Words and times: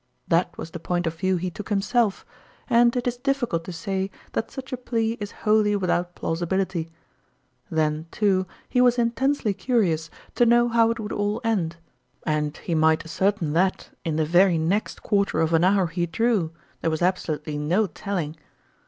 That 0.27 0.57
was 0.57 0.71
the 0.71 0.79
point 0.79 1.05
of 1.05 1.13
view 1.13 1.37
he 1.37 1.51
took 1.51 1.69
himself, 1.69 2.25
and 2.67 2.95
it 2.95 3.05
is 3.07 3.17
difficult 3.17 3.63
to 3.65 3.71
say 3.71 4.09
that 4.31 4.49
such 4.49 4.73
a 4.73 4.77
plea 4.77 5.11
is 5.19 5.31
wholly 5.45 5.75
without 5.75 6.15
plausibility. 6.15 6.89
Then, 7.69 8.07
too, 8.09 8.47
he 8.67 8.81
was 8.81 8.97
intensely 8.97 9.53
curious 9.53 10.09
to 10.33 10.47
know 10.47 10.69
how 10.69 10.89
it 10.89 10.99
would 10.99 11.11
all 11.13 11.39
end, 11.43 11.75
and 12.25 12.57
he 12.57 12.73
might 12.73 13.05
ascertain 13.05 13.53
that 13.53 13.91
in 14.03 14.15
the 14.15 14.25
very 14.25 14.57
next 14.57 15.03
quarter 15.03 15.39
of 15.39 15.53
an 15.53 15.63
hour 15.63 15.85
he 15.85 16.07
drew; 16.07 16.49
there 16.81 16.89
was 16.89 17.03
absolutely 17.03 17.59
no 17.59 17.85
telling. 17.85 18.35